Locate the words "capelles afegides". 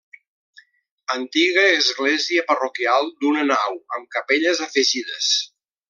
4.19-5.31